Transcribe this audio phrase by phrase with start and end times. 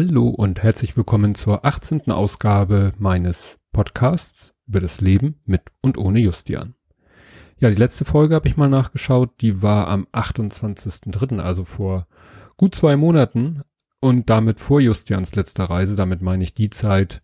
[0.00, 2.12] Hallo und herzlich willkommen zur 18.
[2.12, 6.76] Ausgabe meines Podcasts über das Leben mit und ohne Justian.
[7.58, 12.06] Ja, die letzte Folge habe ich mal nachgeschaut, die war am 28.03., also vor
[12.56, 13.62] gut zwei Monaten
[13.98, 15.96] und damit vor Justians letzter Reise.
[15.96, 17.20] Damit meine ich die Zeit,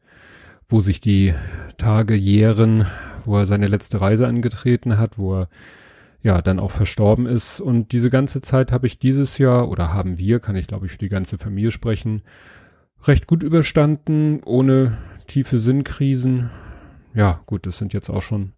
[0.68, 1.32] wo sich die
[1.78, 2.86] Tage jähren,
[3.24, 5.48] wo er seine letzte Reise angetreten hat, wo er
[6.22, 7.60] ja dann auch verstorben ist.
[7.60, 10.92] Und diese ganze Zeit habe ich dieses Jahr oder haben wir, kann ich glaube ich
[10.92, 12.22] für die ganze Familie sprechen,
[13.08, 16.50] recht gut überstanden, ohne tiefe Sinnkrisen.
[17.14, 18.52] Ja, gut, das sind jetzt auch schon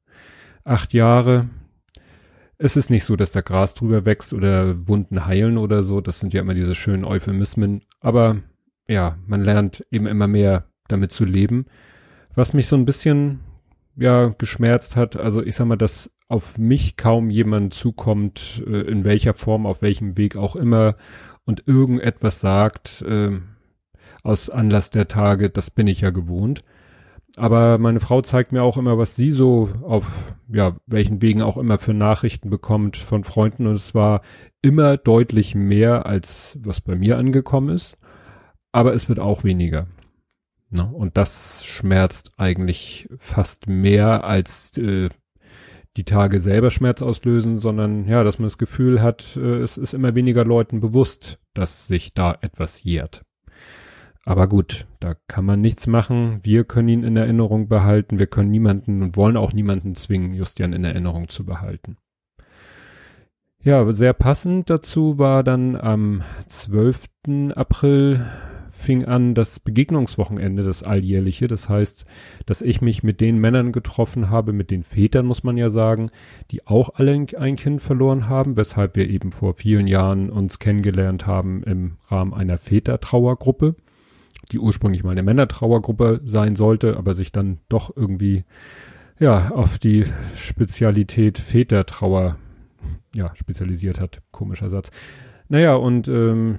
[0.64, 1.48] acht Jahre.
[2.59, 6.00] Es ist nicht so, dass da Gras drüber wächst oder Wunden heilen oder so.
[6.00, 7.82] Das sind ja immer diese schönen Euphemismen.
[8.00, 8.38] Aber
[8.88, 11.66] ja, man lernt eben immer mehr damit zu leben.
[12.34, 13.41] Was mich so ein bisschen,
[13.97, 19.05] ja, geschmerzt hat, also ich sag mal, dass auf mich kaum jemand zukommt, äh, in
[19.05, 20.97] welcher Form, auf welchem Weg auch immer
[21.44, 23.39] und irgendetwas sagt, äh,
[24.27, 26.62] aus Anlass der Tage, das bin ich ja gewohnt.
[27.36, 31.58] Aber meine Frau zeigt mir auch immer, was sie so auf, ja, welchen Wegen auch
[31.58, 33.66] immer für Nachrichten bekommt von Freunden.
[33.66, 34.22] Und es war
[34.62, 37.98] immer deutlich mehr, als was bei mir angekommen ist.
[38.72, 39.86] Aber es wird auch weniger.
[40.70, 40.86] Ne?
[40.86, 45.11] Und das schmerzt eigentlich fast mehr, als äh,
[45.96, 49.94] die Tage selber Schmerz auslösen, sondern ja, dass man das Gefühl hat, äh, es ist
[49.94, 53.22] immer weniger Leuten bewusst, dass sich da etwas jährt.
[54.27, 56.41] Aber gut, da kann man nichts machen.
[56.42, 58.19] Wir können ihn in Erinnerung behalten.
[58.19, 61.96] Wir können niemanden und wollen auch niemanden zwingen, Justian in Erinnerung zu behalten.
[63.62, 67.05] Ja, sehr passend dazu war dann am 12.
[67.55, 68.27] April
[68.72, 71.46] fing an das Begegnungswochenende, das alljährliche.
[71.46, 72.05] Das heißt,
[72.46, 76.11] dass ich mich mit den Männern getroffen habe, mit den Vätern, muss man ja sagen,
[76.50, 81.28] die auch alle ein Kind verloren haben, weshalb wir eben vor vielen Jahren uns kennengelernt
[81.28, 83.77] haben im Rahmen einer Vätertrauergruppe
[84.52, 88.45] die ursprünglich mal eine Männertrauergruppe sein sollte, aber sich dann doch irgendwie
[89.18, 90.05] ja auf die
[90.36, 92.36] Spezialität Vätertrauer
[93.14, 94.20] ja spezialisiert hat.
[94.30, 94.90] Komischer Satz.
[95.48, 96.58] Naja, und ähm,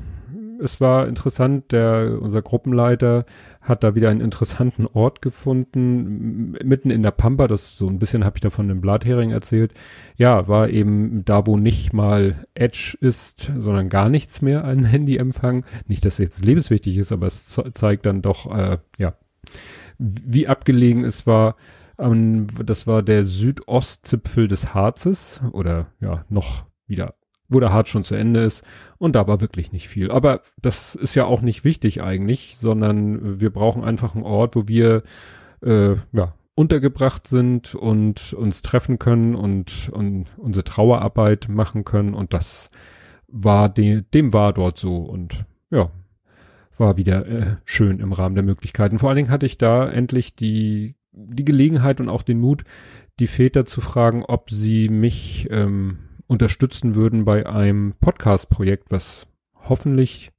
[0.59, 3.25] es war interessant, der, unser Gruppenleiter
[3.61, 8.23] hat da wieder einen interessanten Ort gefunden, mitten in der Pampa, das so ein bisschen
[8.23, 9.73] habe ich da von dem Blathering erzählt.
[10.15, 15.65] Ja, war eben da, wo nicht mal Edge ist, sondern gar nichts mehr an Handyempfang.
[15.87, 19.13] Nicht, dass es jetzt lebenswichtig ist, aber es zeigt dann doch, äh, ja,
[19.97, 21.55] wie abgelegen es war.
[21.99, 27.15] Ähm, das war der Südostzipfel des Harzes oder ja, noch wieder
[27.49, 28.63] wo der Hart schon zu Ende ist.
[28.97, 30.11] Und da war wirklich nicht viel.
[30.11, 34.67] Aber das ist ja auch nicht wichtig eigentlich, sondern wir brauchen einfach einen Ort, wo
[34.67, 35.03] wir
[35.61, 42.13] äh, ja, untergebracht sind und uns treffen können und, und unsere Trauerarbeit machen können.
[42.13, 42.69] Und das
[43.27, 44.97] war de dem war dort so.
[44.97, 45.91] Und ja,
[46.77, 48.99] war wieder äh, schön im Rahmen der Möglichkeiten.
[48.99, 52.63] Vor allen Dingen hatte ich da endlich die, die Gelegenheit und auch den Mut,
[53.19, 60.31] die Väter zu fragen, ob sie mich ähm, unterstützen würden bei einem Podcast-Projekt, was hoffentlich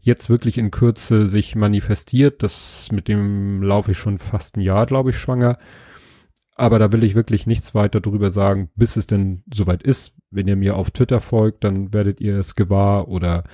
[0.00, 2.42] jetzt wirklich in Kürze sich manifestiert.
[2.42, 5.58] Das mit dem laufe ich schon fast ein Jahr, glaube ich, schwanger.
[6.54, 10.14] Aber da will ich wirklich nichts weiter drüber sagen, bis es denn soweit ist.
[10.30, 13.44] Wenn ihr mir auf Twitter folgt, dann werdet ihr es gewahr oder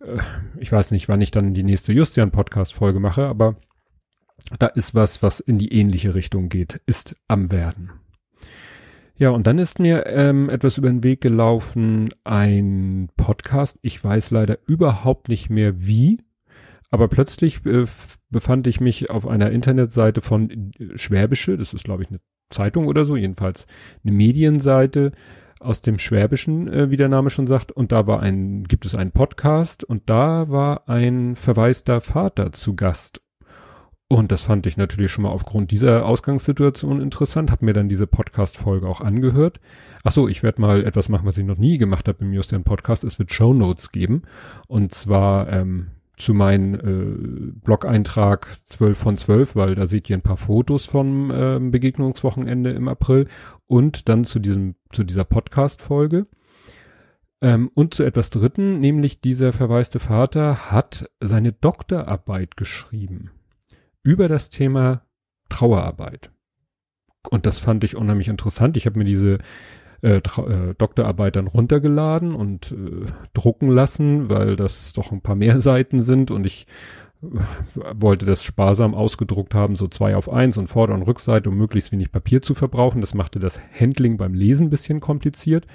[0.00, 0.18] äh,
[0.58, 3.56] ich weiß nicht, wann ich dann die nächste Justian-Podcast-Folge mache, aber
[4.58, 7.90] da ist was, was in die ähnliche Richtung geht, ist am Werden.
[9.18, 13.80] Ja, und dann ist mir ähm, etwas über den Weg gelaufen, ein Podcast.
[13.82, 16.20] Ich weiß leider überhaupt nicht mehr wie,
[16.90, 17.86] aber plötzlich äh,
[18.30, 22.20] befand ich mich auf einer Internetseite von äh, Schwäbische, das ist glaube ich eine
[22.50, 23.66] Zeitung oder so, jedenfalls
[24.04, 25.10] eine Medienseite
[25.58, 28.94] aus dem Schwäbischen, äh, wie der Name schon sagt, und da war ein, gibt es
[28.94, 29.82] einen Podcast.
[29.82, 33.20] Und da war ein verwaister Vater zu Gast
[34.10, 38.06] und das fand ich natürlich schon mal aufgrund dieser Ausgangssituation interessant, Hab mir dann diese
[38.06, 39.60] Podcast-Folge auch angehört.
[40.02, 42.64] Ach so, ich werde mal etwas machen, was ich noch nie gemacht habe im Justian
[42.64, 43.04] Podcast.
[43.04, 44.22] Es wird Show Notes geben.
[44.66, 50.22] Und zwar ähm, zu meinem äh, Blog-Eintrag 12 von 12, weil da seht ihr ein
[50.22, 53.28] paar Fotos vom äh, Begegnungswochenende im April
[53.66, 56.26] und dann zu diesem, zu dieser Podcast-Folge.
[57.42, 63.32] Ähm, und zu etwas Dritten, nämlich dieser verwaiste Vater hat seine Doktorarbeit geschrieben
[64.02, 65.02] über das Thema
[65.48, 66.30] Trauerarbeit.
[67.30, 68.76] Und das fand ich unheimlich interessant.
[68.76, 69.38] Ich habe mir diese
[70.00, 75.60] äh, äh, Doktorarbeit dann runtergeladen und äh, drucken lassen, weil das doch ein paar mehr
[75.60, 76.66] Seiten sind und ich
[77.20, 77.26] äh,
[77.94, 81.90] wollte das sparsam ausgedruckt haben, so zwei auf eins und Vorder- und Rückseite, um möglichst
[81.90, 83.00] wenig Papier zu verbrauchen.
[83.00, 85.66] Das machte das Handling beim Lesen bisschen kompliziert.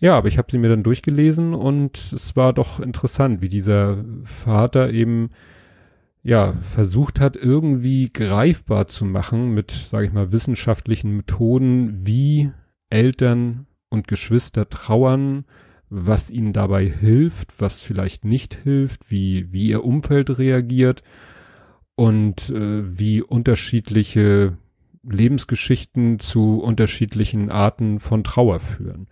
[0.00, 4.02] Ja, aber ich habe sie mir dann durchgelesen und es war doch interessant, wie dieser
[4.24, 5.28] Vater eben
[6.22, 12.52] ja, versucht hat, irgendwie greifbar zu machen mit, sage ich mal, wissenschaftlichen Methoden, wie
[12.90, 15.44] Eltern und Geschwister trauern,
[15.90, 21.02] was ihnen dabei hilft, was vielleicht nicht hilft, wie, wie ihr Umfeld reagiert
[21.96, 24.56] und äh, wie unterschiedliche
[25.02, 29.08] Lebensgeschichten zu unterschiedlichen Arten von Trauer führen.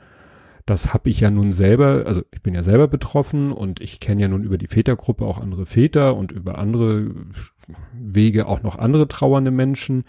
[0.71, 4.23] Das habe ich ja nun selber, also ich bin ja selber betroffen und ich kenne
[4.23, 7.11] ja nun über die Vätergruppe auch andere Väter und über andere
[7.93, 10.05] Wege auch noch andere trauernde Menschen.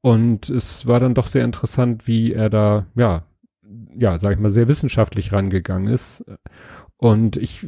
[0.00, 3.22] Und es war dann doch sehr interessant, wie er da, ja,
[3.96, 6.24] ja, sag ich mal, sehr wissenschaftlich rangegangen ist.
[7.04, 7.66] Und ich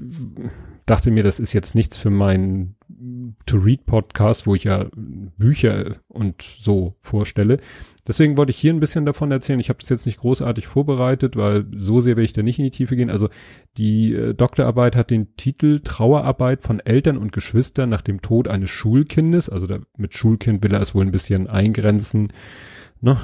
[0.87, 2.75] dachte mir, das ist jetzt nichts für meinen
[3.45, 7.59] To-Read-Podcast, wo ich ja Bücher und so vorstelle.
[8.09, 9.61] Deswegen wollte ich hier ein bisschen davon erzählen.
[9.61, 12.65] Ich habe das jetzt nicht großartig vorbereitet, weil so sehr will ich da nicht in
[12.65, 13.11] die Tiefe gehen.
[13.11, 13.29] Also
[13.77, 18.71] die äh, Doktorarbeit hat den Titel Trauerarbeit von Eltern und Geschwistern nach dem Tod eines
[18.71, 19.51] Schulkindes.
[19.51, 22.29] Also da, mit Schulkind will er es wohl ein bisschen eingrenzen.
[23.01, 23.19] Ne?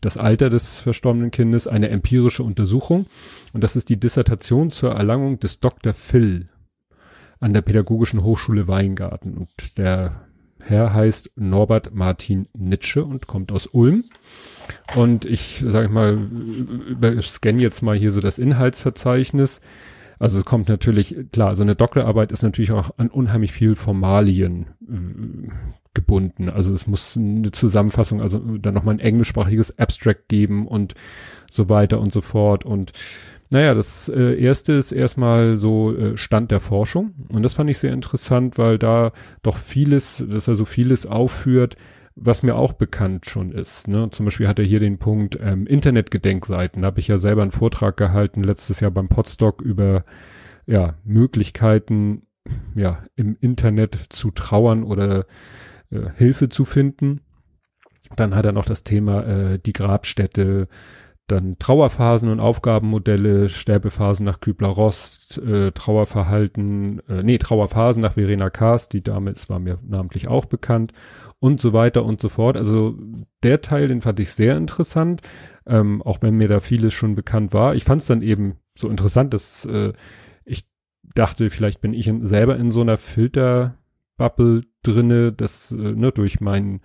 [0.00, 3.06] Das Alter des verstorbenen Kindes, eine empirische Untersuchung.
[3.52, 5.92] Und das ist die Dissertation zur Erlangung des Dr.
[5.92, 6.48] Phil
[7.40, 9.36] an der Pädagogischen Hochschule Weingarten.
[9.36, 10.26] Und der
[10.60, 14.04] Herr heißt Norbert Martin Nitsche und kommt aus Ulm.
[14.96, 16.18] Und ich sage mal,
[17.20, 19.60] scanne jetzt mal hier so das Inhaltsverzeichnis.
[20.24, 24.68] Also es kommt natürlich, klar, so eine Doktorarbeit ist natürlich auch an unheimlich viel Formalien
[24.80, 25.50] äh,
[25.92, 26.48] gebunden.
[26.48, 30.94] Also es muss eine Zusammenfassung, also dann nochmal ein englischsprachiges Abstract geben und
[31.50, 32.64] so weiter und so fort.
[32.64, 32.92] Und
[33.50, 37.12] naja, das äh, erste ist erstmal so äh, Stand der Forschung.
[37.30, 39.12] Und das fand ich sehr interessant, weil da
[39.42, 41.76] doch vieles, dass er so vieles aufführt,
[42.16, 43.88] was mir auch bekannt schon ist.
[43.88, 44.08] Ne?
[44.10, 46.82] Zum Beispiel hat er hier den Punkt ähm, Internetgedenkseiten.
[46.82, 50.04] Da habe ich ja selber einen Vortrag gehalten letztes Jahr beim Podstock über
[50.66, 52.26] ja, Möglichkeiten,
[52.74, 55.26] ja, im Internet zu trauern oder
[55.90, 57.20] äh, Hilfe zu finden.
[58.16, 60.68] Dann hat er noch das Thema äh, die Grabstätte,
[61.26, 68.92] dann Trauerphasen und Aufgabenmodelle, Sterbephasen nach Kübler-Rost, äh, Trauerverhalten, äh, nee, Trauerphasen nach Verena Kast,
[68.92, 70.92] die Dame ist, war mir namentlich auch bekannt
[71.38, 72.56] und so weiter und so fort.
[72.56, 72.98] Also
[73.42, 75.22] der Teil, den fand ich sehr interessant,
[75.66, 77.74] ähm, auch wenn mir da vieles schon bekannt war.
[77.74, 79.94] Ich fand es dann eben so interessant, dass äh,
[80.44, 80.66] ich
[81.14, 86.40] dachte, vielleicht bin ich in, selber in so einer Filterbubble drinne, dass äh, ne, durch
[86.40, 86.82] meinen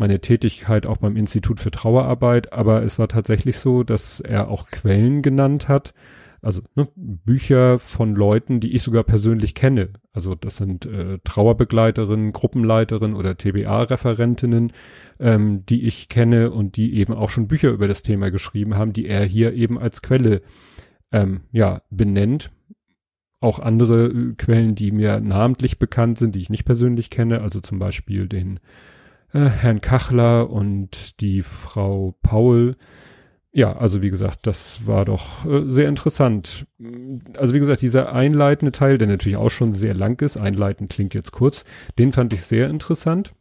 [0.00, 4.66] meine Tätigkeit auch beim Institut für Trauerarbeit, aber es war tatsächlich so, dass er auch
[4.70, 5.94] Quellen genannt hat,
[6.42, 9.90] also ne, Bücher von Leuten, die ich sogar persönlich kenne.
[10.14, 14.72] Also das sind äh, Trauerbegleiterinnen, Gruppenleiterinnen oder TBA-Referentinnen,
[15.18, 18.94] ähm, die ich kenne und die eben auch schon Bücher über das Thema geschrieben haben,
[18.94, 20.40] die er hier eben als Quelle
[21.12, 22.50] ähm, ja benennt.
[23.40, 27.60] Auch andere äh, Quellen, die mir namentlich bekannt sind, die ich nicht persönlich kenne, also
[27.60, 28.60] zum Beispiel den
[29.32, 32.76] äh, Herrn Kachler und die Frau Paul.
[33.52, 36.66] Ja, also wie gesagt, das war doch äh, sehr interessant.
[37.36, 41.14] Also wie gesagt, dieser einleitende Teil, der natürlich auch schon sehr lang ist, einleitend klingt
[41.14, 41.64] jetzt kurz,
[41.98, 43.32] den fand ich sehr interessant.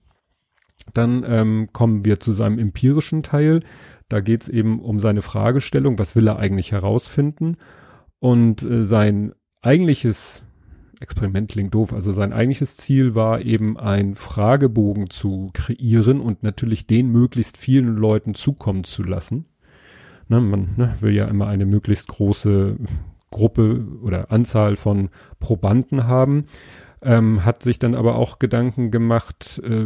[0.93, 3.61] Dann ähm, kommen wir zu seinem empirischen Teil.
[4.07, 7.57] Da geht's eben um seine Fragestellung, was will er eigentlich herausfinden?
[8.17, 10.43] Und äh, sein eigentliches
[10.99, 11.93] Experiment klingt doof.
[11.93, 17.95] Also sein eigentliches Ziel war eben ein Fragebogen zu kreieren und natürlich den möglichst vielen
[17.95, 19.45] Leuten zukommen zu lassen.
[20.27, 22.75] Ne, man ne, will ja immer eine möglichst große
[23.31, 26.45] Gruppe oder Anzahl von Probanden haben.
[27.01, 29.85] Ähm, hat sich dann aber auch Gedanken gemacht, äh,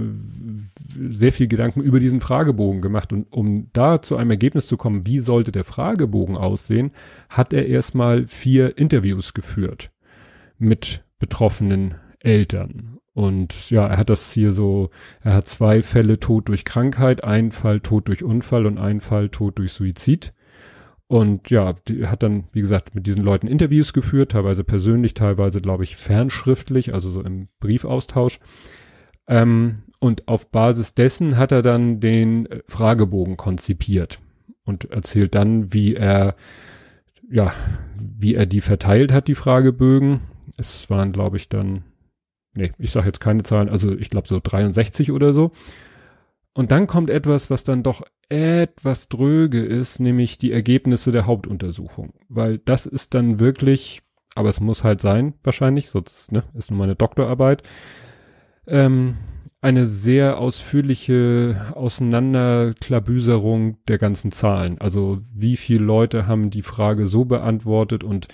[1.12, 3.14] sehr viel Gedanken über diesen Fragebogen gemacht.
[3.14, 6.90] Und um da zu einem Ergebnis zu kommen, wie sollte der Fragebogen aussehen,
[7.30, 9.92] hat er erstmal vier Interviews geführt
[10.64, 12.98] mit betroffenen Eltern.
[13.14, 14.90] Und ja, er hat das hier so,
[15.22, 19.30] er hat zwei Fälle Tod durch Krankheit, ein Fall Tod durch Unfall und ein Fall
[19.30, 20.34] Tod durch Suizid.
[21.08, 25.62] Und ja, die hat dann, wie gesagt, mit diesen Leuten Interviews geführt, teilweise persönlich, teilweise,
[25.62, 28.40] glaube ich, fernschriftlich, also so im Briefaustausch.
[29.28, 34.20] Ähm, und auf Basis dessen hat er dann den Fragebogen konzipiert
[34.66, 36.36] und erzählt dann, wie er,
[37.30, 37.54] ja,
[38.00, 40.22] wie er die verteilt hat, die Fragebögen
[40.58, 41.84] es waren, glaube ich, dann,
[42.54, 45.52] nee, ich sage jetzt keine Zahlen, also ich glaube so 63 oder so.
[46.54, 52.14] Und dann kommt etwas, was dann doch etwas dröge ist, nämlich die Ergebnisse der Hauptuntersuchung.
[52.30, 54.02] Weil das ist dann wirklich,
[54.36, 57.64] aber es muss halt sein, wahrscheinlich, sonst ne, ist nur meine Doktorarbeit,
[58.68, 59.18] ähm,
[59.62, 64.78] eine sehr ausführliche Auseinanderklabüserung der ganzen Zahlen.
[64.80, 68.28] Also wie viele Leute haben die Frage so beantwortet und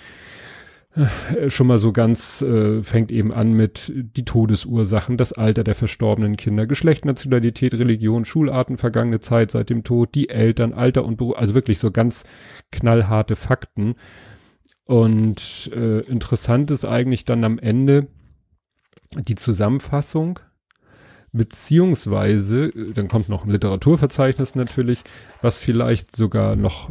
[1.48, 6.36] schon mal so ganz, äh, fängt eben an mit die Todesursachen, das Alter der verstorbenen
[6.36, 11.36] Kinder, Geschlecht, Nationalität, Religion, Schularten, vergangene Zeit seit dem Tod, die Eltern, Alter und Beruf,
[11.36, 12.24] also wirklich so ganz
[12.72, 13.94] knallharte Fakten.
[14.84, 18.08] Und äh, interessant ist eigentlich dann am Ende
[19.16, 20.40] die Zusammenfassung,
[21.30, 25.04] beziehungsweise, äh, dann kommt noch ein Literaturverzeichnis natürlich,
[25.40, 26.90] was vielleicht sogar noch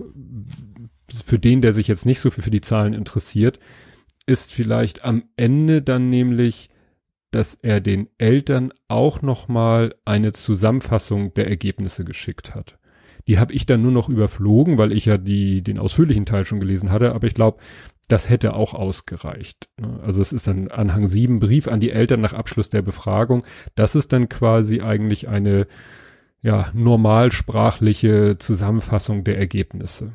[1.11, 3.59] für den, der sich jetzt nicht so viel für die Zahlen interessiert,
[4.29, 6.69] ist vielleicht am Ende dann nämlich,
[7.31, 12.77] dass er den Eltern auch noch mal eine Zusammenfassung der Ergebnisse geschickt hat.
[13.27, 16.59] Die habe ich dann nur noch überflogen, weil ich ja die den ausführlichen Teil schon
[16.59, 17.57] gelesen hatte, aber ich glaube,
[18.07, 19.69] das hätte auch ausgereicht.
[20.03, 23.43] Also es ist dann Anhang 7 Brief an die Eltern nach Abschluss der Befragung.
[23.73, 25.65] Das ist dann quasi eigentlich eine
[26.41, 30.13] ja, normalsprachliche Zusammenfassung der Ergebnisse.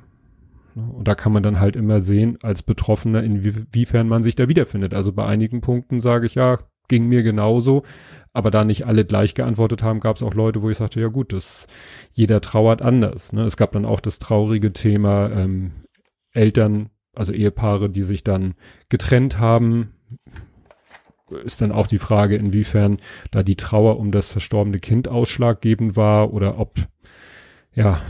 [0.75, 0.91] Ne?
[0.93, 4.95] Und da kann man dann halt immer sehen, als Betroffener, inwiefern man sich da wiederfindet.
[4.95, 7.83] Also bei einigen Punkten sage ich, ja, ging mir genauso.
[8.33, 11.09] Aber da nicht alle gleich geantwortet haben, gab es auch Leute, wo ich sagte, ja
[11.09, 11.67] gut, das,
[12.13, 13.33] jeder trauert anders.
[13.33, 13.45] Ne?
[13.45, 15.73] Es gab dann auch das traurige Thema ähm,
[16.33, 18.55] Eltern, also Ehepaare, die sich dann
[18.89, 19.95] getrennt haben.
[21.45, 22.99] Ist dann auch die Frage, inwiefern
[23.31, 26.75] da die Trauer um das verstorbene Kind ausschlaggebend war oder ob,
[27.73, 28.01] ja,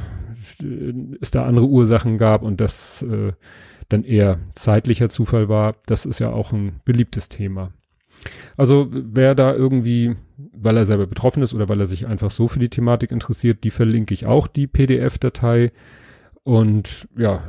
[1.21, 3.33] es da andere Ursachen gab und das äh,
[3.89, 7.73] dann eher zeitlicher Zufall war, das ist ja auch ein beliebtes Thema.
[8.57, 12.49] Also wer da irgendwie, weil er selber betroffen ist oder weil er sich einfach so
[12.49, 15.73] für die Thematik interessiert, die verlinke ich auch, die PDF-Datei.
[16.43, 17.43] Und ja,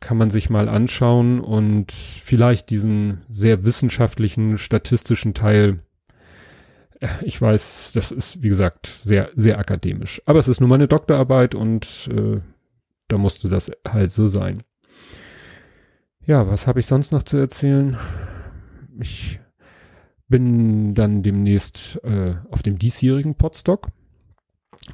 [0.00, 5.78] kann man sich mal anschauen und vielleicht diesen sehr wissenschaftlichen, statistischen Teil
[7.22, 10.22] ich weiß, das ist, wie gesagt, sehr, sehr akademisch.
[10.26, 12.40] Aber es ist nun mal eine Doktorarbeit und äh,
[13.08, 14.62] da musste das halt so sein.
[16.24, 17.98] Ja, was habe ich sonst noch zu erzählen?
[19.00, 19.40] Ich
[20.28, 23.88] bin dann demnächst äh, auf dem diesjährigen Podstock.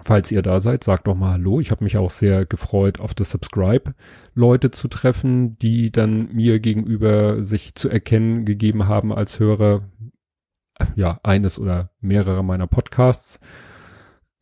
[0.03, 1.61] Falls ihr da seid, sagt doch mal Hallo.
[1.61, 7.43] Ich habe mich auch sehr gefreut, auf das Subscribe-Leute zu treffen, die dann mir gegenüber
[7.43, 9.83] sich zu erkennen gegeben haben als Hörer,
[10.95, 13.41] ja, eines oder mehrere meiner Podcasts.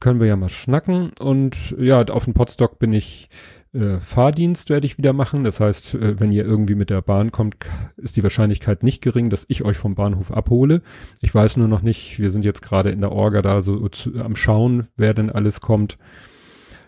[0.01, 1.11] Können wir ja mal schnacken.
[1.19, 3.29] Und ja, auf dem Podstock bin ich
[3.77, 5.45] äh, Fahrdienst werde ich wieder machen.
[5.45, 7.57] Das heißt, äh, wenn ihr irgendwie mit der Bahn kommt,
[7.97, 10.83] ist die Wahrscheinlichkeit nicht gering, dass ich euch vom Bahnhof abhole.
[11.21, 14.15] Ich weiß nur noch nicht, wir sind jetzt gerade in der Orga da so zu,
[14.17, 15.99] am Schauen, wer denn alles kommt.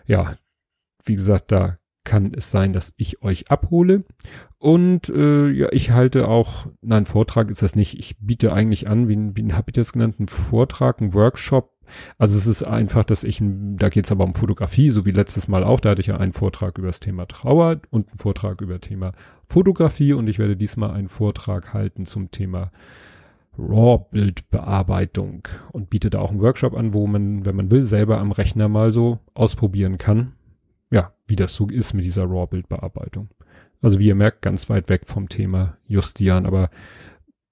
[0.05, 0.35] Ja,
[1.05, 1.78] wie gesagt, da
[2.09, 4.03] kann es sein, dass ich euch abhole.
[4.57, 7.99] Und äh, ja, ich halte auch, nein, Vortrag ist das nicht.
[7.99, 11.71] Ich biete eigentlich an, wie, wie habe ich das genannt, einen Vortrag, einen Workshop.
[12.17, 15.47] Also es ist einfach, dass ich, da geht es aber um Fotografie, so wie letztes
[15.47, 15.79] Mal auch.
[15.79, 19.11] Da hatte ich ja einen Vortrag über das Thema Trauer und einen Vortrag über Thema
[19.45, 20.13] Fotografie.
[20.13, 22.71] Und ich werde diesmal einen Vortrag halten zum Thema
[23.55, 28.31] RAW-Bildbearbeitung und biete da auch einen Workshop an, wo man, wenn man will, selber am
[28.31, 30.33] Rechner mal so ausprobieren kann
[30.91, 33.29] ja, wie das so ist mit dieser RAW-Bildbearbeitung.
[33.81, 36.69] Also wie ihr merkt, ganz weit weg vom Thema Justian, aber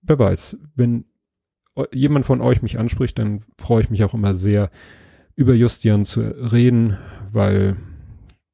[0.01, 1.05] wer weiß, wenn
[1.91, 4.69] jemand von euch mich anspricht, dann freue ich mich auch immer sehr,
[5.35, 6.97] über Justian zu reden,
[7.31, 7.77] weil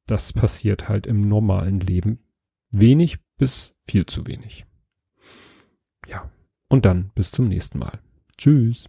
[0.05, 2.19] das passiert halt im normalen Leben
[2.71, 4.65] wenig bis viel zu wenig.
[6.07, 6.29] Ja,
[6.67, 7.99] und dann bis zum nächsten Mal.
[8.37, 8.87] Tschüss.